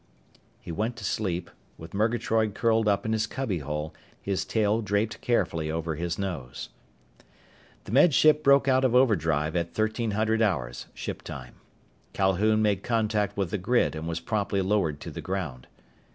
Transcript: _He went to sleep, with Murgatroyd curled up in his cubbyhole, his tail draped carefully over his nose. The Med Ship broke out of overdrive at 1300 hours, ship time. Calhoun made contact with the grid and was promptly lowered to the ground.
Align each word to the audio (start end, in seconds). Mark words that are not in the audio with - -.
_He 0.59 0.71
went 0.71 0.95
to 0.95 1.03
sleep, 1.05 1.51
with 1.77 1.93
Murgatroyd 1.93 2.55
curled 2.55 2.87
up 2.87 3.05
in 3.05 3.13
his 3.13 3.27
cubbyhole, 3.27 3.93
his 4.19 4.45
tail 4.45 4.81
draped 4.81 5.21
carefully 5.21 5.69
over 5.69 5.93
his 5.93 6.17
nose. 6.17 6.69
The 7.83 7.91
Med 7.91 8.11
Ship 8.11 8.43
broke 8.43 8.67
out 8.67 8.83
of 8.83 8.95
overdrive 8.95 9.55
at 9.55 9.67
1300 9.67 10.41
hours, 10.41 10.87
ship 10.95 11.21
time. 11.21 11.53
Calhoun 12.13 12.63
made 12.63 12.81
contact 12.81 13.37
with 13.37 13.51
the 13.51 13.59
grid 13.59 13.93
and 13.95 14.07
was 14.07 14.19
promptly 14.19 14.63
lowered 14.63 14.99
to 15.01 15.11
the 15.11 15.21
ground. 15.21 15.67